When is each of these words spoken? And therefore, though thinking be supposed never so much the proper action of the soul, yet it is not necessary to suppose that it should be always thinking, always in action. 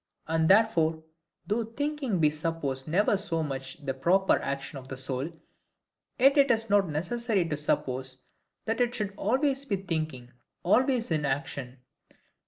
And 0.27 0.49
therefore, 0.49 1.03
though 1.45 1.63
thinking 1.63 2.17
be 2.19 2.31
supposed 2.31 2.87
never 2.87 3.15
so 3.15 3.43
much 3.43 3.85
the 3.85 3.93
proper 3.93 4.39
action 4.39 4.79
of 4.79 4.87
the 4.87 4.97
soul, 4.97 5.31
yet 6.17 6.39
it 6.39 6.49
is 6.49 6.71
not 6.71 6.89
necessary 6.89 7.47
to 7.47 7.55
suppose 7.55 8.23
that 8.65 8.81
it 8.81 8.95
should 8.95 9.09
be 9.09 9.17
always 9.17 9.63
thinking, 9.63 10.31
always 10.63 11.11
in 11.11 11.23
action. 11.23 11.81